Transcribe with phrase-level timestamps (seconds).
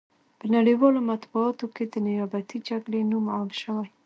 [0.39, 3.87] په نړیوالو مطبوعاتو کې د نیابتي جګړې نوم عام شوی.